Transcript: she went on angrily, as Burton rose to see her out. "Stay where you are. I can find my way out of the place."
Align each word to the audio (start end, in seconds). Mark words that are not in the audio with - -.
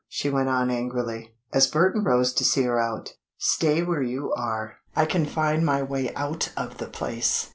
she 0.07 0.31
went 0.31 0.49
on 0.49 0.71
angrily, 0.71 1.35
as 1.53 1.67
Burton 1.67 2.03
rose 2.03 2.33
to 2.33 2.43
see 2.43 2.63
her 2.63 2.79
out. 2.79 3.13
"Stay 3.37 3.83
where 3.83 4.01
you 4.01 4.33
are. 4.33 4.77
I 4.95 5.05
can 5.05 5.27
find 5.27 5.63
my 5.63 5.83
way 5.83 6.11
out 6.15 6.51
of 6.57 6.79
the 6.79 6.87
place." 6.87 7.49